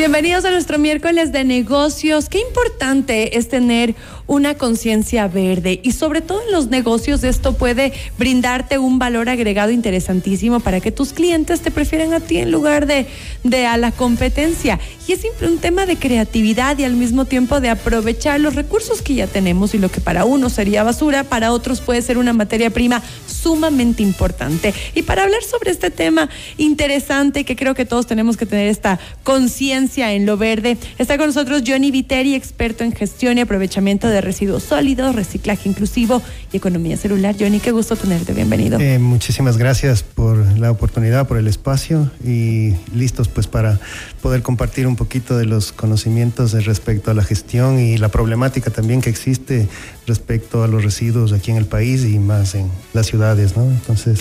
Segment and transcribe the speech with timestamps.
[0.00, 2.30] Bienvenidos a nuestro miércoles de negocios.
[2.30, 3.94] Qué importante es tener
[4.30, 9.72] una conciencia verde y sobre todo en los negocios esto puede brindarte un valor agregado
[9.72, 13.08] interesantísimo para que tus clientes te prefieran a ti en lugar de,
[13.42, 14.78] de a la competencia.
[15.08, 19.02] Y es siempre un tema de creatividad y al mismo tiempo de aprovechar los recursos
[19.02, 22.32] que ya tenemos y lo que para uno sería basura, para otros puede ser una
[22.32, 24.72] materia prima sumamente importante.
[24.94, 29.00] Y para hablar sobre este tema interesante que creo que todos tenemos que tener esta
[29.24, 30.76] conciencia en lo verde.
[30.98, 36.22] Está con nosotros Johnny Viteri, experto en gestión y aprovechamiento de residuos sólidos, reciclaje inclusivo
[36.52, 37.34] y economía celular.
[37.38, 38.78] Johnny, qué gusto tenerte, bienvenido.
[38.80, 43.78] Eh, muchísimas gracias por la oportunidad, por el espacio y listos pues para
[44.22, 49.00] poder compartir un poquito de los conocimientos respecto a la gestión y la problemática también
[49.00, 49.68] que existe
[50.06, 53.64] respecto a los residuos aquí en el país y más en las ciudades, ¿no?
[53.64, 54.20] Entonces...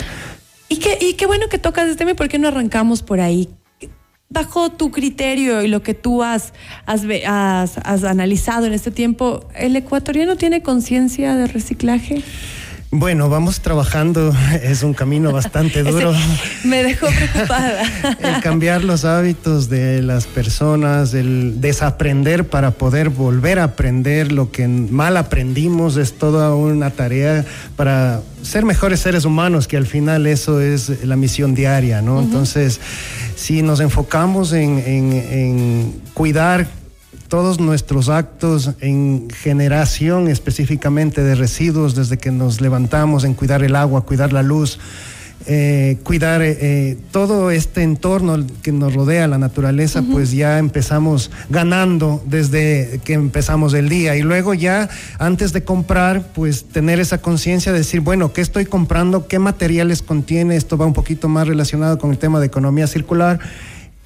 [0.72, 3.50] Y qué, y qué bueno que tocas este tema, ¿por qué no arrancamos por ahí?
[4.30, 6.54] Bajo tu criterio y lo que tú has,
[6.86, 7.04] has,
[7.84, 12.22] has, analizado en este tiempo, ¿el ecuatoriano tiene conciencia de reciclaje?
[12.92, 16.12] Bueno, vamos trabajando, es un camino bastante duro.
[16.64, 17.84] me dejó preocupada.
[18.20, 24.52] el cambiar los hábitos de las personas, el desaprender para poder volver a aprender lo
[24.52, 27.46] que mal aprendimos es toda una tarea
[27.76, 32.20] para ser mejores seres humanos, que al final eso es la misión diaria, ¿no?
[32.20, 32.80] Entonces,
[33.36, 36.79] si nos enfocamos en, en cuidar
[37.30, 43.76] todos nuestros actos en generación específicamente de residuos, desde que nos levantamos en cuidar el
[43.76, 44.80] agua, cuidar la luz,
[45.46, 52.22] eh, cuidar eh, todo este entorno que nos rodea, la naturaleza, pues ya empezamos ganando
[52.26, 54.18] desde que empezamos el día.
[54.18, 58.66] Y luego ya, antes de comprar, pues tener esa conciencia de decir, bueno, ¿qué estoy
[58.66, 59.28] comprando?
[59.28, 60.56] ¿Qué materiales contiene?
[60.56, 63.40] Esto va un poquito más relacionado con el tema de economía circular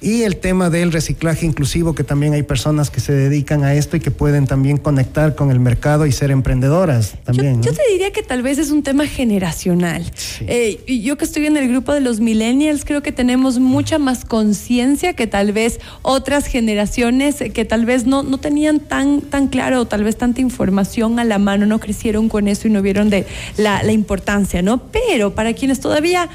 [0.04, 3.96] y el tema del reciclaje inclusivo, que también hay personas que se dedican a esto
[3.96, 7.62] y que pueden también conectar con el mercado y ser emprendedoras también.
[7.62, 10.04] Yo, te diría que tal vez es un tema generacional.
[10.42, 14.26] Eh, yo que estoy en el grupo de los millennials, creo que tenemos mucha más
[14.26, 19.80] conciencia que tal vez otras generaciones que tal vez no, no tenían tan, tan claro
[19.80, 23.08] o tal vez tanta información a la mano, no crecieron con eso y no vieron
[23.08, 23.24] de
[23.56, 24.78] la, la importancia, ¿no?
[24.78, 26.28] Pero para quienes todavía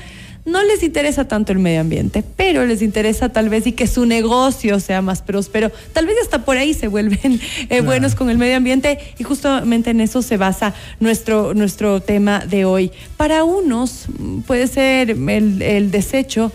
[0.46, 4.06] no les interesa tanto el medio ambiente, pero les interesa tal vez y que su
[4.06, 5.72] negocio sea más próspero.
[5.94, 7.40] Tal vez hasta por ahí se vuelven
[7.70, 12.46] eh, buenos con el medio ambiente y justamente en eso se basa nuestro, nuestro tema
[12.46, 12.92] de hoy.
[13.18, 16.52] Para unos mm, puede ser el, el desecho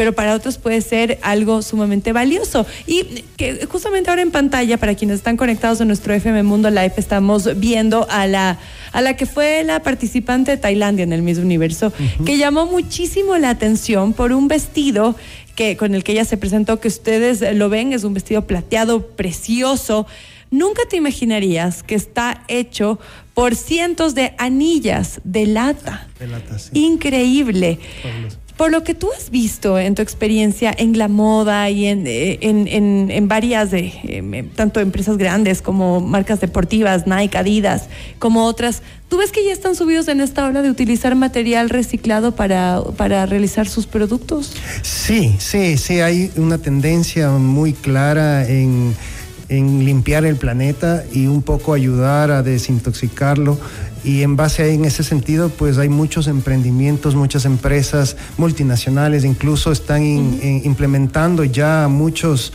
[0.00, 2.64] pero para otros puede ser algo sumamente valioso.
[2.86, 3.04] Y
[3.36, 7.60] que justamente ahora en pantalla, para quienes están conectados a nuestro FM Mundo Live, estamos
[7.60, 8.58] viendo a la,
[8.92, 11.92] a la que fue la participante de Tailandia en el mismo universo,
[12.24, 15.16] que llamó muchísimo la atención por un vestido
[15.54, 19.06] que, con el que ella se presentó, que ustedes lo ven, es un vestido plateado
[19.06, 20.06] precioso.
[20.50, 22.98] Nunca te imaginarías que está hecho
[23.34, 26.08] por cientos de anillas de lata.
[26.18, 26.70] De lata sí.
[26.72, 27.78] Increíble.
[28.60, 32.38] Por lo que tú has visto en tu experiencia en la moda y en, eh,
[32.42, 37.84] en, varias, de, em, tanto empresas grandes como marcas deportivas, Nike, Adidas,
[38.18, 42.34] como otras, ¿tú ves que ya están subidos en esta hora de utilizar material reciclado
[42.34, 44.52] para, para realizar sus productos?
[44.82, 48.94] Sí, sí, sí, hay una tendencia muy clara en
[49.50, 53.58] en limpiar el planeta y un poco ayudar a desintoxicarlo.
[54.04, 59.72] Y en base a en ese sentido, pues hay muchos emprendimientos, muchas empresas multinacionales, incluso
[59.72, 62.52] están implementando ya muchos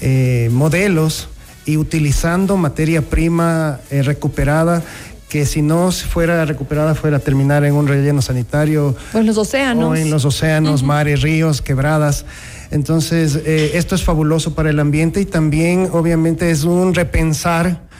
[0.00, 1.28] eh, modelos
[1.66, 4.82] y utilizando materia prima eh, recuperada
[5.28, 8.96] que si no fuera recuperada fuera a terminar en un relleno sanitario.
[9.14, 9.90] En los océanos.
[9.90, 12.24] O en los océanos, mares, ríos, quebradas.
[12.70, 17.90] Entonces, eh, esto es fabuloso para el ambiente y también obviamente es un repensar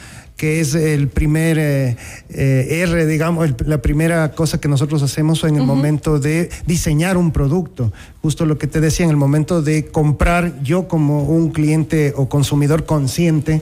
[0.40, 1.98] que es el primer eh,
[2.30, 7.30] eh, R, digamos, la primera cosa que nosotros hacemos en el momento de diseñar un
[7.30, 7.92] producto.
[8.22, 12.30] Justo lo que te decía, en el momento de comprar, yo como un cliente o
[12.30, 13.60] consumidor consciente,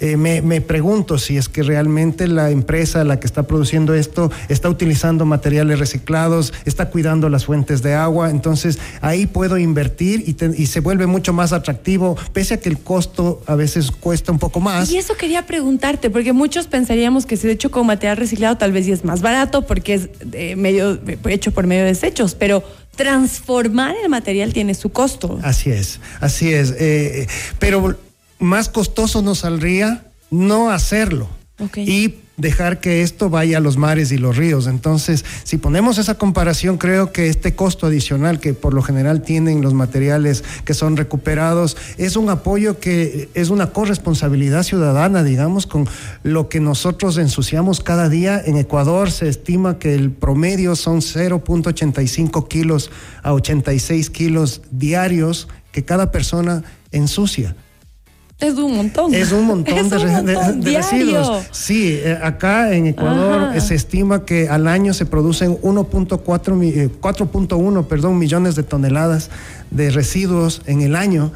[0.00, 4.68] eh, me, pregunto si es que realmente la empresa, la que está produciendo esto, está
[4.68, 8.30] utilizando materiales reciclados, está cuidando las fuentes de agua.
[8.30, 13.42] Entonces ahí puedo invertir y, se vuelve mucho más atractivo, pese a que el costo
[13.46, 14.90] a veces cuesta un poco más.
[14.90, 18.72] Y eso quería preguntarte, porque muchos pensaríamos que si de hecho con material reciclado tal
[18.72, 20.98] vez sí es más barato porque es eh, medio,
[21.28, 22.62] hecho por medio de desechos, pero
[22.96, 25.38] transformar el material tiene su costo.
[25.42, 26.74] Así es, así es.
[26.78, 27.26] Eh,
[27.58, 27.96] pero
[28.38, 31.28] más costoso nos saldría no hacerlo.
[31.76, 34.66] Y dejar que esto vaya a los mares y los ríos.
[34.66, 39.62] Entonces, si ponemos esa comparación, creo que este costo adicional que por lo general tienen
[39.62, 45.88] los materiales que son recuperados es un apoyo que es una corresponsabilidad ciudadana, digamos, con
[46.22, 48.42] lo que nosotros ensuciamos cada día.
[48.44, 52.90] En Ecuador se estima que el promedio son 0.85 kilos
[53.22, 57.56] a 86 kilos diarios que cada persona ensucia.
[58.38, 59.14] Es un montón.
[59.14, 61.46] Es un montón, de, residuos.
[61.52, 67.86] Sí, eh, acá en Ecuador se estima que al año se producen 1.4 4.1 eh,
[67.88, 69.30] perdón millones de toneladas
[69.70, 71.32] de residuos en el año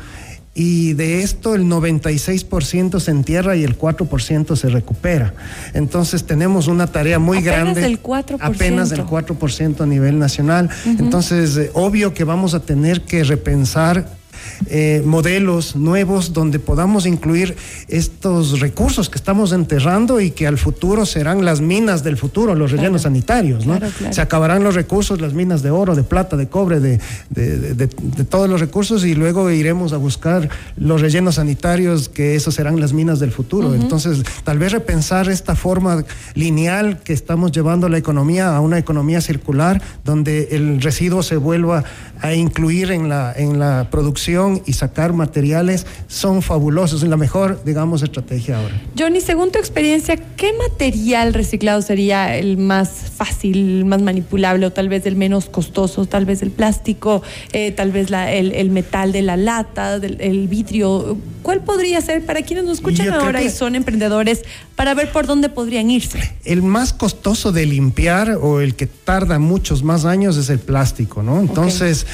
[0.52, 5.32] y de esto el 96% se entierra y el 4% se recupera.
[5.72, 7.80] Entonces tenemos una tarea muy apenas grande.
[7.80, 8.36] Del 4%.
[8.40, 10.68] Apenas del 4% a nivel nacional.
[10.84, 14.19] Entonces, eh, obvio que vamos a tener que repensar
[14.66, 17.56] eh, modelos nuevos donde podamos incluir
[17.88, 22.70] estos recursos que estamos enterrando y que al futuro serán las minas del futuro, los
[22.70, 23.66] rellenos sanitarios.
[23.66, 23.78] ¿no?
[24.10, 26.98] Se acabarán los recursos, las minas de oro, de plata, de cobre, de,
[27.30, 27.86] de,
[28.24, 32.92] todos los recursos y luego iremos a buscar los rellenos sanitarios, que esos serán las
[32.92, 33.74] minas del futuro.
[33.74, 36.04] Entonces, tal vez repensar esta forma
[36.34, 41.84] lineal que estamos llevando la economía a una economía circular, donde el residuo se vuelva
[42.22, 47.02] a incluir en la, en la producción y sacar materiales son fabulosos.
[47.02, 48.80] Es la mejor, digamos, estrategia ahora.
[48.98, 54.88] Johnny, según tu experiencia, ¿qué material reciclado sería el más fácil, más manipulable o tal
[54.88, 56.06] vez el menos costoso?
[56.06, 57.22] Tal vez el plástico,
[57.52, 61.16] eh, tal vez la, el, metal de la lata, el vidrio.
[61.42, 64.42] ¿Cuál podría ser para quienes nos escuchan ahora y son emprendedores
[64.80, 66.32] para ver por dónde podrían irse?
[66.42, 71.22] El más costoso de limpiar o el que tarda muchos más años es el plástico,
[71.22, 71.38] ¿no?
[71.38, 72.06] Entonces,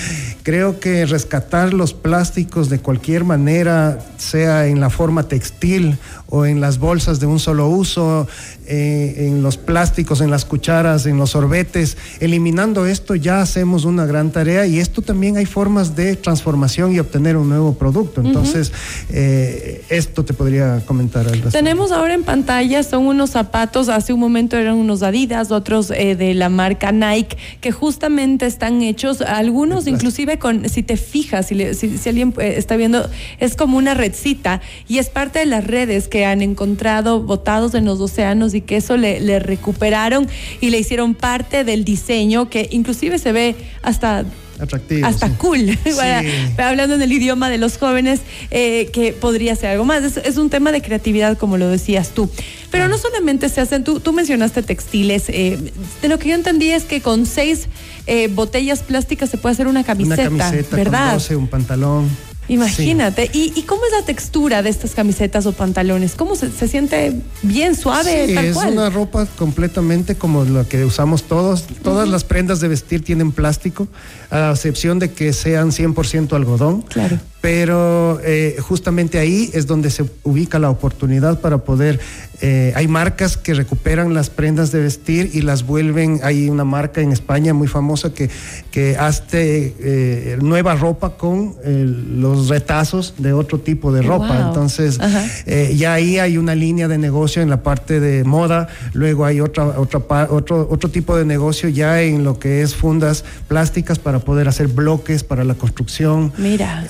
[0.42, 5.96] creo que rescatar los plásticos de cualquier manera, sea en la forma textil
[6.28, 8.26] o en las bolsas de un solo uso,
[8.66, 11.96] eh, en los plásticos, en las cucharas, en los sorbetes.
[12.18, 16.98] Eliminando esto ya hacemos una gran tarea y esto también hay formas de transformación y
[16.98, 18.22] obtener un nuevo producto.
[18.22, 18.72] Entonces,
[19.10, 21.26] eh, esto te podría comentar.
[21.52, 26.16] Tenemos ahora en pantalla, son unos zapatos, hace un momento eran unos Adidas, otros eh,
[26.16, 31.74] de la marca Nike, que justamente están hechos, algunos inclusive con, si te fijas, si,
[31.74, 33.08] si alguien está viendo,
[33.38, 37.84] es como una redcita y es parte de las redes que han encontrado botados en
[37.84, 40.28] los océanos y que eso le, recuperaron
[40.60, 44.24] y le hicieron parte del diseño que inclusive se ve hasta
[44.58, 45.78] Atractivo, hasta cool,
[46.58, 48.20] hablando en el idioma de los jóvenes,
[48.50, 50.16] eh, que podría ser algo más.
[50.16, 52.30] Es, un tema de creatividad, como lo decías tú.
[52.70, 55.58] Pero no solamente se hacen, tú, tú mencionaste textiles, eh,
[56.02, 57.68] de lo que yo entendí es que con seis
[58.06, 61.22] eh, botellas plásticas se puede hacer una camiseta, una camiseta ¿verdad?
[61.26, 62.08] Con un pantalón.
[62.48, 63.30] Imagínate.
[63.32, 66.14] ¿Y, cómo es la textura de estas camisetas o pantalones?
[66.14, 68.26] ¿Cómo se, siente bien, suave?
[68.26, 71.64] Sí, es una ropa completamente como la que usamos todos.
[71.82, 73.88] Todas las prendas de vestir tienen plástico,
[74.30, 76.82] a excepción de que sean 100% algodón.
[76.82, 82.00] Claro pero eh, justamente ahí es donde se ubica la oportunidad para poder,
[82.40, 87.02] eh, hay marcas que recuperan las prendas de vestir y las vuelven, hay una marca
[87.02, 88.30] en España muy famosa que,
[88.72, 94.98] que hace eh, nueva ropa con los retazos de otro tipo de ropa, entonces
[95.76, 99.66] ya ahí hay una línea de negocio en la parte de moda, luego hay otra,
[99.66, 100.00] otra,
[100.30, 104.66] otro, otro tipo de negocio ya en lo que es fundas plásticas para poder hacer
[104.66, 106.32] bloques para la construcción.
[106.38, 106.84] Mira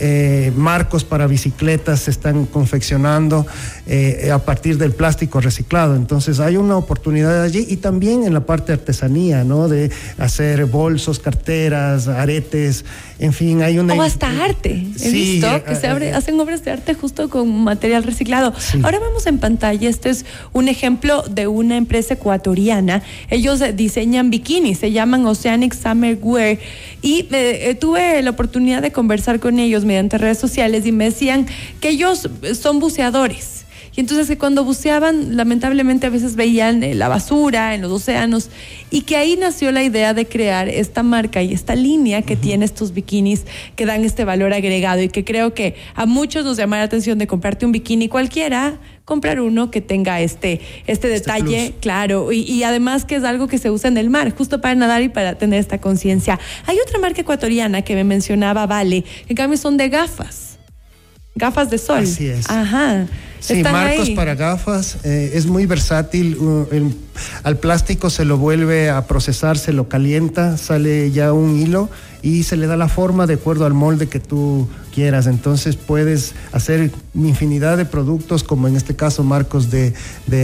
[0.50, 3.46] marcos para bicicletas se están confeccionando
[3.86, 5.96] eh, a partir del plástico reciclado.
[5.96, 9.68] Entonces hay una oportunidad allí y también en la parte de artesanía, ¿no?
[9.68, 12.84] De hacer bolsos, carteras, aretes,
[13.18, 13.94] en fin, hay una...
[13.94, 14.86] O hasta arte.
[15.02, 18.52] He visto que se abre, hacen obras de arte justo con material reciclado.
[18.82, 23.02] Ahora vamos en pantalla, este es un ejemplo de una empresa ecuatoriana.
[23.30, 26.58] Ellos diseñan bikinis, se llaman Oceanic Summer Wear
[27.00, 31.46] y eh, tuve la oportunidad de conversar con ellos mediante redes sociales y me decían
[31.80, 32.28] que ellos
[32.60, 33.55] son buceadores.
[33.96, 38.50] Y entonces que cuando buceaban, lamentablemente a veces veían eh, la basura en los océanos
[38.90, 42.66] y que ahí nació la idea de crear esta marca y esta línea que tiene
[42.66, 46.76] estos bikinis que dan este valor agregado y que creo que a muchos nos llama
[46.76, 51.74] la atención de comprarte un bikini cualquiera, comprar uno que tenga este, este, este detalle,
[51.80, 54.74] claro, y, y, además que es algo que se usa en el mar, justo para
[54.74, 56.38] nadar y para tener esta conciencia.
[56.66, 60.58] Hay otra marca ecuatoriana que me mencionaba, Vale, que en cambio son de gafas,
[61.34, 62.02] gafas de sol.
[62.02, 62.50] Así es.
[62.50, 63.06] Ajá.
[63.46, 66.36] Sí, marcos para gafas, eh, es muy versátil.
[67.44, 71.88] al plástico se lo vuelve a procesar, se lo calienta, sale ya un hilo
[72.22, 75.28] y se le da la forma de acuerdo al molde que tú quieras.
[75.28, 79.94] Entonces puedes hacer infinidad de productos, como en este caso marcos de,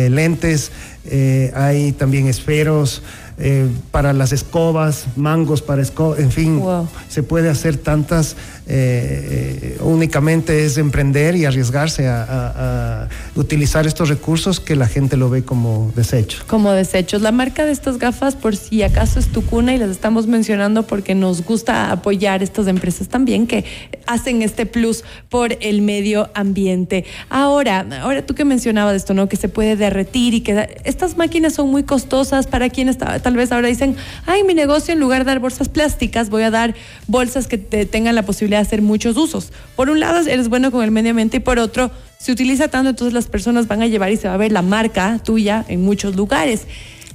[0.09, 0.71] lentes,
[1.05, 3.03] eh, hay también esferos,
[3.39, 6.63] eh, para las escobas, mangos para escobas, en fin,
[7.09, 8.37] se puede hacer tantas,
[8.67, 15.31] eh, eh, únicamente es emprender y arriesgarse a, utilizar estos recursos que la gente lo
[15.31, 16.45] ve como desechos.
[16.45, 17.23] Como desechos.
[17.23, 20.83] La marca de estas gafas, por si acaso es tu cuna y las estamos mencionando
[20.85, 23.65] porque nos gusta apoyar estas empresas también que
[24.07, 27.05] hacen este plus por el medio ambiente.
[27.31, 29.29] Ahora, ahora tú que mencionabas esto, ¿no?
[29.29, 33.53] Que se puede derretir y que estas máquinas son muy costosas para quienes tal vez
[33.53, 36.75] ahora dicen, ay, mi negocio en lugar de dar bolsas plásticas, voy a dar
[37.07, 39.53] bolsas que tengan la posibilidad de hacer muchos usos.
[39.77, 42.91] Por un lado, eres bueno con el medio ambiente y por otro, se utiliza tanto,
[42.91, 45.83] entonces las personas van a llevar y se va a ver la marca tuya en
[45.83, 46.67] muchos lugares.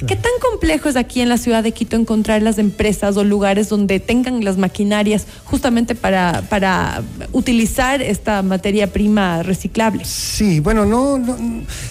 [0.06, 3.70] ¿Qué tan complejo es aquí en la ciudad de Quito encontrar las empresas o lugares
[3.70, 7.01] donde tengan las maquinarias justamente para, para
[7.32, 10.06] utilizar esta materia prima reciclable?
[10.06, 11.20] Sí, bueno, no,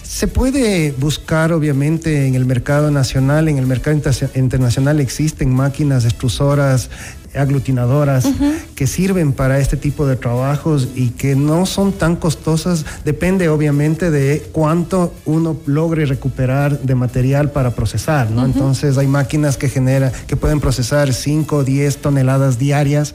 [0.03, 4.01] se puede buscar obviamente en el mercado nacional, en el mercado
[4.35, 6.91] internacional existen máquinas extrusoras
[7.39, 8.29] aglutinadoras
[8.75, 12.85] que sirven para este tipo de trabajos y que no son tan costosas.
[13.05, 18.45] Depende obviamente de cuánto uno logre recuperar de material para procesar, ¿no?
[18.45, 23.15] Entonces hay máquinas que genera, que pueden procesar 5 o 10 toneladas diarias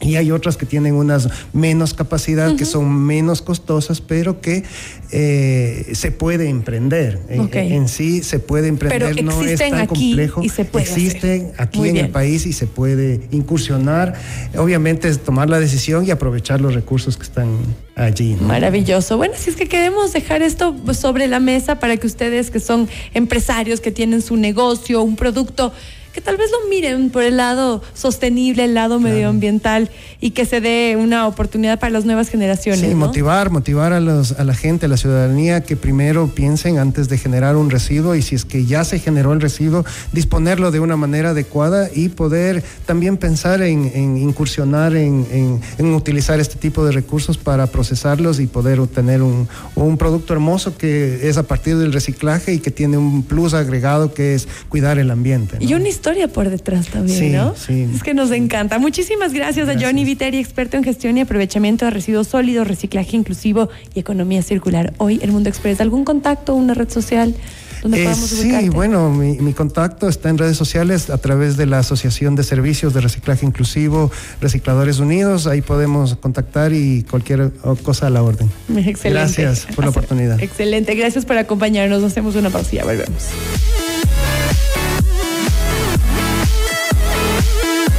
[0.00, 4.62] y hay otras que tienen unas menos capacidad, que son menos costosas, pero que
[5.10, 7.18] eh, se puede emprender.
[7.28, 10.42] En, sí se puede emprender, no es tan complejo.
[10.42, 14.14] Y se puede existen aquí en el país y se puede incursionar.
[14.56, 17.48] Obviamente es tomar la decisión y aprovechar los recursos que están
[17.96, 18.36] allí.
[18.40, 19.16] Maravilloso.
[19.16, 22.88] Bueno, si es que queremos dejar esto sobre la mesa para que ustedes que son
[23.14, 25.72] empresarios, que tienen su negocio, un producto,
[26.12, 30.60] que tal vez lo miren por el lado sostenible, el lado medioambiental y que se
[30.60, 32.80] dé una oportunidad para las nuevas generaciones.
[32.80, 37.08] Sí, motivar, motivar a, los, a la gente, a la ciudadanía que primero piensen antes
[37.08, 40.80] de generar un residuo y si es que ya se generó el residuo, disponerlo de
[40.80, 47.38] una manera adecuada y poder también pensar en, incursionar en, utilizar este tipo de recursos
[47.38, 52.54] para procesarlos y poder obtener un, un producto hermoso que es a partir del reciclaje
[52.54, 55.56] y que tiene un plus agregado que es cuidar el ambiente.
[55.60, 57.54] Y una historia por detrás también, ¿no?
[57.68, 58.78] Es que nos encanta.
[58.78, 63.68] Muchísimas gracias, a Johnny Viteri, experto en gestión y aprovechamiento de residuos sólidos, reciclaje inclusivo
[63.94, 64.94] y economía circular.
[64.96, 67.34] Hoy el Mundo Express, ¿algún contacto, una red social?
[67.82, 72.34] Donde eh, sí, bueno, mi, contacto está en redes sociales a través de la Asociación
[72.34, 74.10] de Servicios de Reciclaje Inclusivo
[74.40, 75.46] Recicladores Unidos.
[75.46, 77.52] Ahí podemos contactar y cualquier
[77.84, 78.50] cosa a la orden.
[78.68, 79.10] Excelente.
[79.10, 80.40] Gracias por la oportunidad.
[80.42, 82.02] Excelente, gracias por acompañarnos.
[82.02, 83.28] Hacemos una pausilla, volvemos.